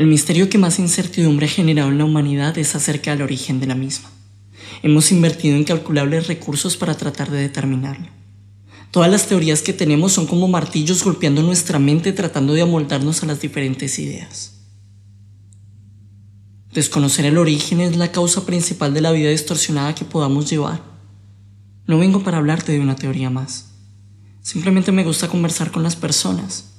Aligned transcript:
El 0.00 0.06
misterio 0.06 0.48
que 0.48 0.56
más 0.56 0.78
incertidumbre 0.78 1.44
ha 1.44 1.50
generado 1.50 1.90
en 1.90 1.98
la 1.98 2.06
humanidad 2.06 2.56
es 2.56 2.74
acerca 2.74 3.10
del 3.10 3.20
origen 3.20 3.60
de 3.60 3.66
la 3.66 3.74
misma. 3.74 4.10
Hemos 4.82 5.12
invertido 5.12 5.58
incalculables 5.58 6.26
recursos 6.26 6.78
para 6.78 6.96
tratar 6.96 7.30
de 7.30 7.42
determinarlo. 7.42 8.08
Todas 8.92 9.10
las 9.10 9.26
teorías 9.26 9.60
que 9.60 9.74
tenemos 9.74 10.12
son 10.12 10.26
como 10.26 10.48
martillos 10.48 11.04
golpeando 11.04 11.42
nuestra 11.42 11.78
mente 11.78 12.14
tratando 12.14 12.54
de 12.54 12.62
amoldarnos 12.62 13.22
a 13.22 13.26
las 13.26 13.42
diferentes 13.42 13.98
ideas. 13.98 14.54
Desconocer 16.72 17.26
el 17.26 17.36
origen 17.36 17.82
es 17.82 17.94
la 17.98 18.10
causa 18.10 18.46
principal 18.46 18.94
de 18.94 19.02
la 19.02 19.12
vida 19.12 19.28
distorsionada 19.28 19.94
que 19.94 20.06
podamos 20.06 20.48
llevar. 20.48 20.82
No 21.86 21.98
vengo 21.98 22.22
para 22.22 22.38
hablarte 22.38 22.72
de 22.72 22.80
una 22.80 22.96
teoría 22.96 23.28
más. 23.28 23.72
Simplemente 24.40 24.92
me 24.92 25.04
gusta 25.04 25.28
conversar 25.28 25.70
con 25.70 25.82
las 25.82 25.94
personas, 25.94 26.70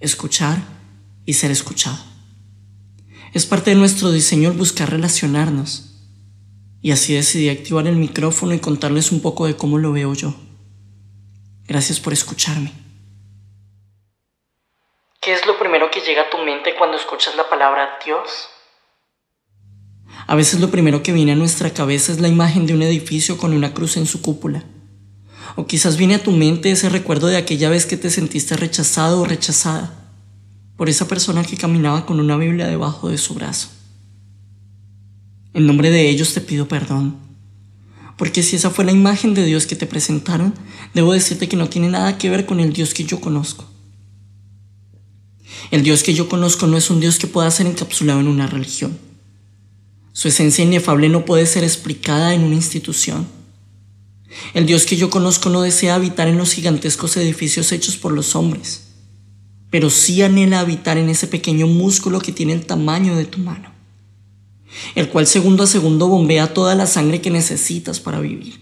escuchar 0.00 0.62
y 1.26 1.34
ser 1.34 1.50
escuchado. 1.50 2.13
Es 3.34 3.46
parte 3.46 3.70
de 3.70 3.76
nuestro 3.76 4.12
diseño 4.12 4.48
el 4.48 4.56
buscar 4.56 4.90
relacionarnos. 4.90 5.90
Y 6.80 6.92
así 6.92 7.14
decidí 7.14 7.48
activar 7.48 7.88
el 7.88 7.96
micrófono 7.96 8.54
y 8.54 8.60
contarles 8.60 9.10
un 9.10 9.20
poco 9.22 9.46
de 9.46 9.56
cómo 9.56 9.78
lo 9.78 9.90
veo 9.90 10.14
yo. 10.14 10.34
Gracias 11.66 11.98
por 11.98 12.12
escucharme. 12.12 12.70
¿Qué 15.20 15.32
es 15.32 15.44
lo 15.46 15.58
primero 15.58 15.90
que 15.90 16.00
llega 16.00 16.22
a 16.22 16.30
tu 16.30 16.38
mente 16.44 16.76
cuando 16.78 16.96
escuchas 16.96 17.34
la 17.34 17.48
palabra 17.50 17.98
Dios? 18.04 18.50
A 20.28 20.36
veces 20.36 20.60
lo 20.60 20.70
primero 20.70 21.02
que 21.02 21.12
viene 21.12 21.32
a 21.32 21.36
nuestra 21.36 21.74
cabeza 21.74 22.12
es 22.12 22.20
la 22.20 22.28
imagen 22.28 22.66
de 22.66 22.74
un 22.74 22.82
edificio 22.82 23.36
con 23.36 23.52
una 23.52 23.74
cruz 23.74 23.96
en 23.96 24.06
su 24.06 24.22
cúpula. 24.22 24.62
O 25.56 25.66
quizás 25.66 25.96
viene 25.96 26.14
a 26.14 26.22
tu 26.22 26.30
mente 26.30 26.70
ese 26.70 26.88
recuerdo 26.88 27.26
de 27.26 27.36
aquella 27.36 27.68
vez 27.68 27.84
que 27.84 27.96
te 27.96 28.10
sentiste 28.10 28.56
rechazado 28.56 29.22
o 29.22 29.24
rechazada 29.24 30.03
por 30.76 30.88
esa 30.88 31.06
persona 31.06 31.44
que 31.44 31.56
caminaba 31.56 32.06
con 32.06 32.20
una 32.20 32.36
Biblia 32.36 32.66
debajo 32.66 33.08
de 33.08 33.18
su 33.18 33.34
brazo. 33.34 33.68
En 35.52 35.66
nombre 35.66 35.90
de 35.90 36.08
ellos 36.08 36.34
te 36.34 36.40
pido 36.40 36.66
perdón, 36.66 37.16
porque 38.16 38.42
si 38.42 38.56
esa 38.56 38.70
fue 38.70 38.84
la 38.84 38.92
imagen 38.92 39.34
de 39.34 39.44
Dios 39.44 39.66
que 39.66 39.76
te 39.76 39.86
presentaron, 39.86 40.54
debo 40.94 41.12
decirte 41.12 41.48
que 41.48 41.56
no 41.56 41.68
tiene 41.68 41.88
nada 41.88 42.18
que 42.18 42.30
ver 42.30 42.46
con 42.46 42.60
el 42.60 42.72
Dios 42.72 42.94
que 42.94 43.04
yo 43.04 43.20
conozco. 43.20 43.64
El 45.70 45.82
Dios 45.82 46.02
que 46.02 46.14
yo 46.14 46.28
conozco 46.28 46.66
no 46.66 46.76
es 46.76 46.90
un 46.90 47.00
Dios 47.00 47.18
que 47.18 47.26
pueda 47.26 47.50
ser 47.50 47.66
encapsulado 47.66 48.20
en 48.20 48.28
una 48.28 48.46
religión. 48.46 48.96
Su 50.12 50.28
esencia 50.28 50.64
inefable 50.64 51.08
no 51.08 51.24
puede 51.24 51.46
ser 51.46 51.64
explicada 51.64 52.34
en 52.34 52.44
una 52.44 52.54
institución. 52.54 53.26
El 54.52 54.66
Dios 54.66 54.84
que 54.84 54.96
yo 54.96 55.10
conozco 55.10 55.50
no 55.50 55.62
desea 55.62 55.94
habitar 55.94 56.28
en 56.28 56.38
los 56.38 56.52
gigantescos 56.52 57.16
edificios 57.16 57.72
hechos 57.72 57.96
por 57.96 58.12
los 58.12 58.36
hombres, 58.36 58.83
pero 59.74 59.90
sí 59.90 60.22
anhela 60.22 60.60
habitar 60.60 60.98
en 60.98 61.08
ese 61.08 61.26
pequeño 61.26 61.66
músculo 61.66 62.20
que 62.20 62.30
tiene 62.30 62.52
el 62.52 62.64
tamaño 62.64 63.16
de 63.16 63.24
tu 63.24 63.40
mano, 63.40 63.72
el 64.94 65.08
cual 65.08 65.26
segundo 65.26 65.64
a 65.64 65.66
segundo 65.66 66.06
bombea 66.06 66.54
toda 66.54 66.76
la 66.76 66.86
sangre 66.86 67.20
que 67.20 67.28
necesitas 67.28 67.98
para 67.98 68.20
vivir. 68.20 68.60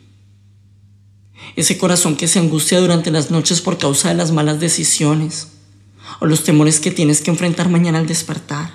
Ese 1.54 1.76
corazón 1.76 2.16
que 2.16 2.28
se 2.28 2.38
angustia 2.38 2.80
durante 2.80 3.10
las 3.10 3.30
noches 3.30 3.60
por 3.60 3.76
causa 3.76 4.08
de 4.08 4.14
las 4.14 4.32
malas 4.32 4.58
decisiones 4.58 5.48
o 6.18 6.24
los 6.24 6.44
temores 6.44 6.80
que 6.80 6.90
tienes 6.90 7.20
que 7.20 7.30
enfrentar 7.30 7.68
mañana 7.68 7.98
al 7.98 8.06
despertar. 8.06 8.72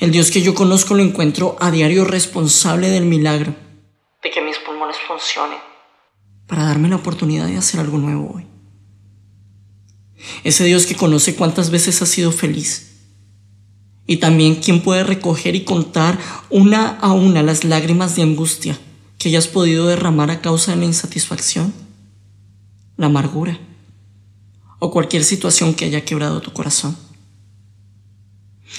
El 0.00 0.12
Dios 0.12 0.30
que 0.30 0.40
yo 0.40 0.54
conozco 0.54 0.94
lo 0.94 1.02
encuentro 1.02 1.58
a 1.60 1.70
diario 1.70 2.06
responsable 2.06 2.88
del 2.88 3.04
milagro 3.04 3.54
de 4.22 4.30
que 4.30 4.40
mis 4.40 4.56
pulmones 4.60 4.96
funcionen 5.06 5.58
para 6.46 6.64
darme 6.64 6.88
la 6.88 6.96
oportunidad 6.96 7.46
de 7.46 7.58
hacer 7.58 7.78
algo 7.80 7.98
nuevo 7.98 8.32
hoy. 8.34 8.55
Ese 10.44 10.64
Dios 10.64 10.86
que 10.86 10.96
conoce 10.96 11.34
cuántas 11.34 11.70
veces 11.70 12.00
has 12.02 12.08
sido 12.08 12.32
feliz. 12.32 12.92
Y 14.06 14.18
también 14.18 14.56
quien 14.56 14.82
puede 14.82 15.04
recoger 15.04 15.56
y 15.56 15.64
contar 15.64 16.18
una 16.50 16.98
a 16.98 17.12
una 17.12 17.42
las 17.42 17.64
lágrimas 17.64 18.16
de 18.16 18.22
angustia 18.22 18.78
que 19.18 19.28
hayas 19.28 19.48
podido 19.48 19.86
derramar 19.86 20.30
a 20.30 20.40
causa 20.40 20.72
de 20.72 20.78
la 20.78 20.84
insatisfacción, 20.84 21.72
la 22.96 23.06
amargura 23.06 23.58
o 24.78 24.90
cualquier 24.90 25.24
situación 25.24 25.74
que 25.74 25.86
haya 25.86 26.04
quebrado 26.04 26.40
tu 26.40 26.52
corazón. 26.52 26.96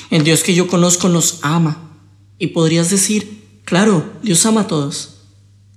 El 0.10 0.24
Dios 0.24 0.44
que 0.44 0.54
yo 0.54 0.68
conozco 0.68 1.10
nos 1.10 1.40
ama. 1.42 1.84
Y 2.40 2.48
podrías 2.48 2.92
decir, 2.92 3.62
claro, 3.66 4.14
Dios 4.22 4.46
ama 4.46 4.62
a 4.62 4.68
todos. 4.68 5.16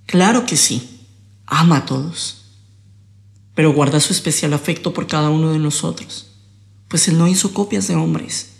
Claro 0.04 0.44
que 0.44 0.58
sí, 0.58 1.06
ama 1.46 1.78
a 1.78 1.86
todos 1.86 2.39
pero 3.54 3.72
guarda 3.72 4.00
su 4.00 4.12
especial 4.12 4.52
afecto 4.52 4.92
por 4.92 5.06
cada 5.06 5.30
uno 5.30 5.52
de 5.52 5.58
nosotros, 5.58 6.28
pues 6.88 7.08
Él 7.08 7.18
no 7.18 7.28
hizo 7.28 7.52
copias 7.52 7.88
de 7.88 7.96
hombres. 7.96 8.50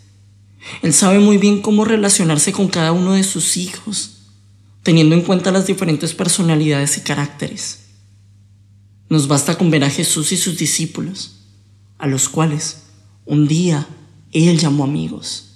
Él 0.82 0.92
sabe 0.92 1.18
muy 1.18 1.38
bien 1.38 1.62
cómo 1.62 1.84
relacionarse 1.84 2.52
con 2.52 2.68
cada 2.68 2.92
uno 2.92 3.12
de 3.12 3.24
sus 3.24 3.56
hijos, 3.56 4.18
teniendo 4.82 5.14
en 5.14 5.22
cuenta 5.22 5.50
las 5.50 5.66
diferentes 5.66 6.14
personalidades 6.14 6.96
y 6.98 7.00
caracteres. 7.00 7.80
Nos 9.08 9.26
basta 9.26 9.58
con 9.58 9.70
ver 9.70 9.84
a 9.84 9.90
Jesús 9.90 10.32
y 10.32 10.36
sus 10.36 10.58
discípulos, 10.58 11.40
a 11.98 12.06
los 12.06 12.28
cuales 12.28 12.84
un 13.24 13.48
día 13.48 13.86
Él 14.32 14.58
llamó 14.58 14.84
amigos. 14.84 15.46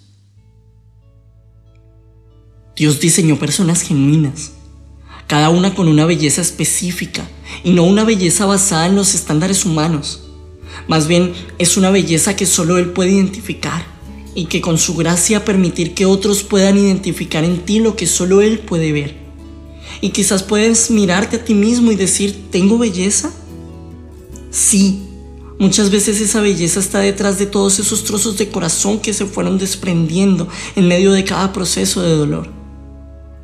Dios 2.77 2.99
diseñó 2.99 3.39
personas 3.39 3.83
genuinas, 3.83 4.53
cada 5.27 5.49
una 5.49 5.75
con 5.75 5.89
una 5.89 6.05
belleza 6.05 6.43
específica 6.43 7.29
y 7.63 7.73
no 7.73 7.85
una 7.85 8.05
belleza 8.05 8.47
basada 8.47 8.87
en 8.87 8.97
los 8.97 9.15
estándares 9.15 9.65
humanos. 9.65 10.23
Más 10.89 11.07
bien 11.07 11.33
es 11.59 11.77
una 11.77 11.91
belleza 11.91 12.37
que 12.37 12.47
solo 12.47 12.79
Él 12.79 12.91
puede 12.91 13.13
identificar 13.13 13.87
y 14.35 14.47
que 14.47 14.61
con 14.61 14.79
su 14.79 14.95
gracia 14.95 15.45
permitir 15.45 15.95
que 15.95 16.07
otros 16.07 16.43
puedan 16.43 16.77
identificar 16.77 17.45
en 17.45 17.61
ti 17.61 17.79
lo 17.79 17.97
que 17.97 18.07
solo 18.07 18.43
Él 18.43 18.59
puede 18.59 18.93
ver. 18.93 19.17
Y 20.01 20.11
quizás 20.11 20.43
puedes 20.43 20.91
mirarte 20.91 21.37
a 21.37 21.45
ti 21.45 21.55
mismo 21.55 21.93
y 21.93 21.97
decir, 21.97 22.51
¿tengo 22.51 22.79
belleza? 22.79 23.33
Sí, 24.51 25.01
muchas 25.59 25.91
veces 25.91 26.21
esa 26.21 26.41
belleza 26.41 26.81
está 26.81 26.99
detrás 26.99 27.39
de 27.39 27.47
todos 27.47 27.79
esos 27.79 28.05
trozos 28.05 28.37
de 28.37 28.49
corazón 28.49 28.99
que 28.99 29.15
se 29.15 29.25
fueron 29.25 29.59
desprendiendo 29.59 30.49
en 30.77 30.89
medio 30.89 31.13
de 31.13 31.25
cada 31.25 31.53
proceso 31.53 32.03
de 32.03 32.17
dolor. 32.17 32.64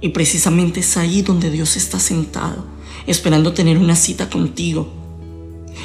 Y 0.01 0.11
precisamente 0.11 0.81
es 0.81 0.97
ahí 0.97 1.23
donde 1.23 1.51
Dios 1.51 1.77
está 1.77 1.99
sentado, 1.99 2.65
esperando 3.07 3.53
tener 3.53 3.77
una 3.79 3.97
cita 3.97 4.31
contigo 4.31 4.89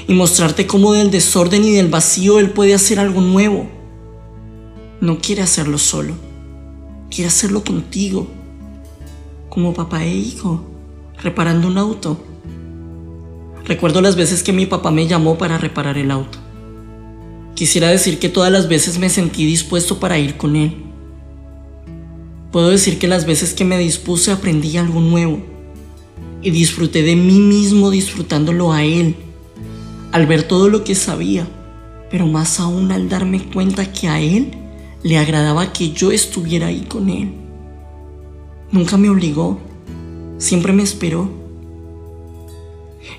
y 0.07 0.13
mostrarte 0.13 0.67
cómo 0.67 0.93
del 0.93 1.11
desorden 1.11 1.63
y 1.65 1.71
del 1.71 1.89
vacío 1.89 2.39
Él 2.39 2.51
puede 2.51 2.73
hacer 2.73 2.99
algo 2.99 3.21
nuevo. 3.21 3.69
No 5.01 5.19
quiere 5.19 5.41
hacerlo 5.41 5.77
solo, 5.77 6.13
quiere 7.09 7.27
hacerlo 7.27 7.63
contigo, 7.63 8.27
como 9.49 9.73
papá 9.73 10.05
e 10.05 10.15
hijo, 10.15 10.63
reparando 11.21 11.67
un 11.67 11.77
auto. 11.77 12.17
Recuerdo 13.65 13.99
las 14.01 14.15
veces 14.15 14.43
que 14.43 14.53
mi 14.53 14.65
papá 14.65 14.91
me 14.91 15.07
llamó 15.07 15.37
para 15.37 15.57
reparar 15.57 15.97
el 15.97 16.11
auto. 16.11 16.37
Quisiera 17.55 17.89
decir 17.89 18.19
que 18.19 18.29
todas 18.29 18.51
las 18.51 18.69
veces 18.69 18.99
me 18.99 19.09
sentí 19.09 19.45
dispuesto 19.45 19.99
para 19.99 20.17
ir 20.19 20.37
con 20.37 20.55
él 20.55 20.84
Puedo 22.55 22.69
decir 22.69 22.97
que 22.99 23.09
las 23.09 23.25
veces 23.25 23.53
que 23.53 23.65
me 23.65 23.77
dispuse 23.77 24.31
aprendí 24.31 24.77
algo 24.77 25.01
nuevo 25.01 25.39
y 26.41 26.51
disfruté 26.51 27.03
de 27.03 27.17
mí 27.17 27.37
mismo 27.37 27.91
disfrutándolo 27.91 28.71
a 28.71 28.85
él, 28.85 29.17
al 30.13 30.25
ver 30.25 30.43
todo 30.43 30.69
lo 30.69 30.85
que 30.85 30.95
sabía, 30.95 31.49
pero 32.09 32.27
más 32.27 32.61
aún 32.61 32.93
al 32.93 33.09
darme 33.09 33.43
cuenta 33.43 33.91
que 33.91 34.07
a 34.07 34.21
él 34.21 34.53
le 35.03 35.17
agradaba 35.17 35.73
que 35.73 35.91
yo 35.91 36.13
estuviera 36.13 36.67
ahí 36.67 36.85
con 36.87 37.09
él. 37.09 37.33
Nunca 38.71 38.95
me 38.95 39.09
obligó, 39.09 39.59
siempre 40.37 40.71
me 40.71 40.83
esperó. 40.83 41.29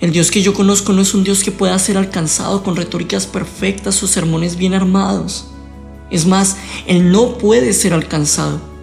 El 0.00 0.12
Dios 0.12 0.30
que 0.30 0.40
yo 0.40 0.54
conozco 0.54 0.94
no 0.94 1.02
es 1.02 1.12
un 1.12 1.24
Dios 1.24 1.44
que 1.44 1.52
pueda 1.52 1.78
ser 1.78 1.98
alcanzado 1.98 2.62
con 2.62 2.74
retóricas 2.74 3.26
perfectas 3.26 4.02
o 4.02 4.06
sermones 4.06 4.56
bien 4.56 4.72
armados. 4.72 5.48
Es 6.10 6.24
más, 6.24 6.56
Él 6.86 7.12
no 7.12 7.36
puede 7.36 7.74
ser 7.74 7.92
alcanzado 7.92 8.75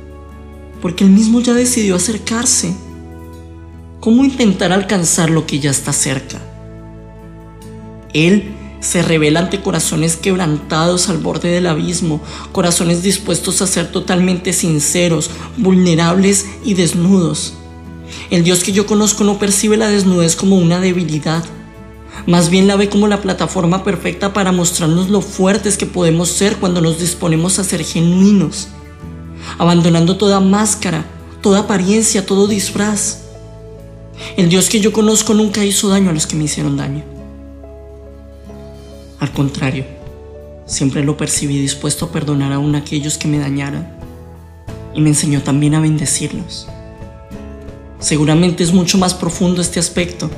porque 0.84 1.06
él 1.06 1.12
mismo 1.12 1.40
ya 1.40 1.54
decidió 1.54 1.96
acercarse. 1.96 2.76
¿Cómo 4.02 4.26
intentar 4.26 4.74
alcanzar 4.74 5.30
lo 5.30 5.48
que 5.48 5.62
ya 5.62 5.72
está 5.72 5.94
cerca? 5.94 6.42
Él 8.14 8.52
se 8.82 9.02
revela 9.02 9.40
ante 9.40 9.62
corazones 9.62 10.18
quebrantados 10.18 11.08
al 11.08 11.20
borde 11.20 11.52
del 11.52 11.68
abismo, 11.68 12.20
corazones 12.52 13.02
dispuestos 13.02 13.62
a 13.62 13.68
ser 13.68 13.94
totalmente 13.94 14.52
sinceros, 14.52 15.32
vulnerables 15.56 16.48
y 16.66 16.74
desnudos. 16.74 17.54
El 18.30 18.44
Dios 18.44 18.62
que 18.66 18.74
yo 18.74 18.86
conozco 18.86 19.24
no 19.24 19.40
percibe 19.40 19.78
la 19.78 19.88
desnudez 19.88 20.36
como 20.36 20.58
una 20.58 20.82
debilidad, 20.82 21.46
más 22.28 22.50
bien 22.50 22.68
la 22.68 22.76
ve 22.76 22.90
como 22.90 23.08
la 23.08 23.22
plataforma 23.22 23.86
perfecta 23.86 24.34
para 24.34 24.52
mostrarnos 24.52 25.10
lo 25.10 25.22
fuertes 25.22 25.78
que 25.78 25.86
podemos 25.86 26.28
ser 26.28 26.58
cuando 26.58 26.82
nos 26.82 27.00
disponemos 27.00 27.58
a 27.58 27.64
ser 27.64 27.86
genuinos 27.86 28.68
abandonando 29.58 30.18
toda 30.18 30.40
máscara, 30.40 31.06
toda 31.42 31.60
apariencia, 31.60 32.26
todo 32.26 32.48
disfraz. 32.48 33.24
El 34.38 34.50
Dios 34.50 34.70
que 34.70 34.80
yo 34.80 34.94
conozco 34.94 35.34
nunca 35.34 35.66
hizo 35.66 35.90
daño 35.90 36.10
a 36.10 36.14
los 36.14 36.28
que 36.28 36.36
me 36.36 36.46
hicieron 36.46 36.78
daño. 36.78 37.04
Al 39.20 39.32
contrario, 39.32 39.86
siempre 40.66 41.04
lo 41.04 41.18
percibí 41.18 41.60
dispuesto 41.60 42.06
a 42.06 42.12
perdonar 42.12 42.52
aún 42.54 42.76
a 42.76 42.80
aquellos 42.80 43.18
que 43.18 43.28
me 43.28 43.40
dañaran 43.40 43.98
y 44.94 45.02
me 45.02 45.10
enseñó 45.10 45.42
también 45.42 45.76
a 45.76 45.80
bendecirlos. 45.80 46.68
Seguramente 48.00 48.64
es 48.64 48.74
mucho 48.74 48.98
más 48.98 49.14
profundo 49.14 49.62
este 49.62 49.80
aspecto, 49.80 50.30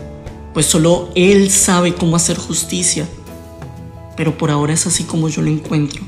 pues 0.54 0.68
solo 0.68 1.10
Él 1.16 1.50
sabe 1.50 1.96
cómo 1.96 2.16
hacer 2.16 2.38
justicia, 2.38 3.08
pero 4.16 4.38
por 4.38 4.52
ahora 4.52 4.74
es 4.74 4.86
así 4.86 5.04
como 5.04 5.30
yo 5.30 5.42
lo 5.42 5.50
encuentro. 5.50 6.04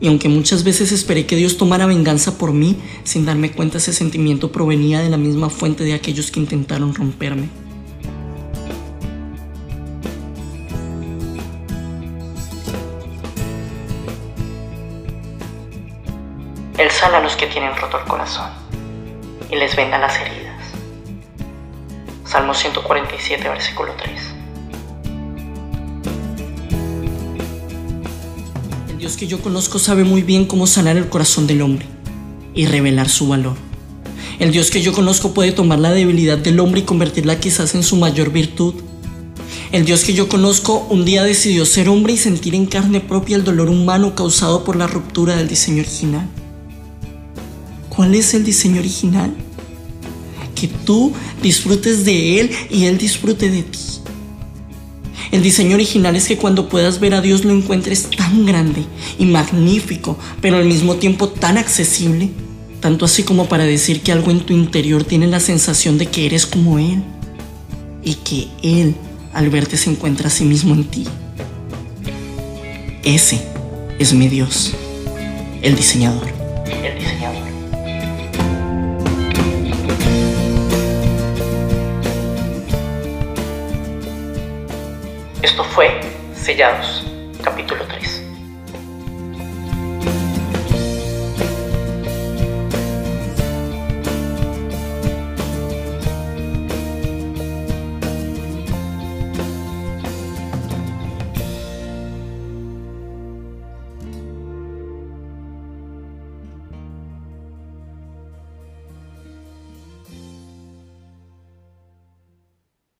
Y 0.00 0.06
aunque 0.06 0.28
muchas 0.28 0.62
veces 0.62 0.92
esperé 0.92 1.26
que 1.26 1.34
Dios 1.34 1.56
tomara 1.56 1.86
venganza 1.86 2.38
por 2.38 2.52
mí, 2.52 2.76
sin 3.02 3.26
darme 3.26 3.50
cuenta 3.50 3.78
ese 3.78 3.92
sentimiento 3.92 4.52
provenía 4.52 5.00
de 5.00 5.08
la 5.08 5.16
misma 5.16 5.50
fuente 5.50 5.82
de 5.82 5.94
aquellos 5.94 6.30
que 6.30 6.38
intentaron 6.38 6.94
romperme. 6.94 7.48
Él 16.78 16.90
sana 16.92 17.18
a 17.18 17.20
los 17.20 17.34
que 17.34 17.48
tienen 17.48 17.76
roto 17.76 17.98
el 17.98 18.04
corazón 18.04 18.50
y 19.50 19.56
les 19.56 19.74
venda 19.74 19.98
las 19.98 20.16
heridas. 20.20 20.62
Salmo 22.24 22.54
147, 22.54 23.48
versículo 23.48 23.94
3. 23.94 24.37
Dios 29.08 29.16
que 29.16 29.26
yo 29.26 29.40
conozco 29.40 29.78
sabe 29.78 30.04
muy 30.04 30.20
bien 30.20 30.44
cómo 30.44 30.66
sanar 30.66 30.98
el 30.98 31.08
corazón 31.08 31.46
del 31.46 31.62
hombre 31.62 31.86
y 32.54 32.66
revelar 32.66 33.08
su 33.08 33.26
valor. 33.26 33.56
El 34.38 34.52
Dios 34.52 34.70
que 34.70 34.82
yo 34.82 34.92
conozco 34.92 35.32
puede 35.32 35.50
tomar 35.50 35.78
la 35.78 35.92
debilidad 35.92 36.36
del 36.36 36.60
hombre 36.60 36.80
y 36.80 36.84
convertirla 36.84 37.40
quizás 37.40 37.74
en 37.74 37.82
su 37.82 37.96
mayor 37.96 38.30
virtud. 38.30 38.74
El 39.72 39.86
Dios 39.86 40.04
que 40.04 40.12
yo 40.12 40.28
conozco 40.28 40.86
un 40.90 41.06
día 41.06 41.24
decidió 41.24 41.64
ser 41.64 41.88
hombre 41.88 42.12
y 42.12 42.16
sentir 42.18 42.54
en 42.54 42.66
carne 42.66 43.00
propia 43.00 43.36
el 43.36 43.44
dolor 43.44 43.70
humano 43.70 44.14
causado 44.14 44.62
por 44.62 44.76
la 44.76 44.86
ruptura 44.86 45.36
del 45.36 45.48
diseño 45.48 45.80
original. 45.80 46.28
¿Cuál 47.88 48.14
es 48.14 48.34
el 48.34 48.44
diseño 48.44 48.78
original? 48.80 49.34
Que 50.54 50.68
tú 50.68 51.14
disfrutes 51.42 52.04
de 52.04 52.40
Él 52.40 52.50
y 52.68 52.84
Él 52.84 52.98
disfrute 52.98 53.48
de 53.48 53.62
ti. 53.62 53.78
El 55.30 55.42
diseño 55.42 55.74
original 55.74 56.16
es 56.16 56.26
que 56.26 56.38
cuando 56.38 56.68
puedas 56.68 57.00
ver 57.00 57.14
a 57.14 57.20
Dios 57.20 57.44
lo 57.44 57.52
encuentres 57.52 58.08
tan 58.10 58.46
grande 58.46 58.84
y 59.18 59.26
magnífico, 59.26 60.18
pero 60.40 60.56
al 60.56 60.64
mismo 60.64 60.96
tiempo 60.96 61.28
tan 61.28 61.58
accesible, 61.58 62.30
tanto 62.80 63.04
así 63.04 63.24
como 63.24 63.46
para 63.46 63.64
decir 63.64 64.00
que 64.00 64.12
algo 64.12 64.30
en 64.30 64.40
tu 64.40 64.54
interior 64.54 65.04
tiene 65.04 65.26
la 65.26 65.40
sensación 65.40 65.98
de 65.98 66.06
que 66.06 66.26
eres 66.26 66.46
como 66.46 66.78
Él 66.78 67.02
y 68.02 68.14
que 68.14 68.48
Él 68.62 68.94
al 69.34 69.50
verte 69.50 69.76
se 69.76 69.90
encuentra 69.90 70.28
a 70.28 70.30
sí 70.30 70.44
mismo 70.44 70.74
en 70.74 70.84
ti. 70.84 71.04
Ese 73.04 73.42
es 73.98 74.14
mi 74.14 74.28
Dios, 74.28 74.72
el 75.62 75.76
diseñador. 75.76 76.26
Esto 85.48 85.64
fue 85.64 85.98
Sellados, 86.34 87.02
capítulo 87.42 87.82
3. 87.86 88.27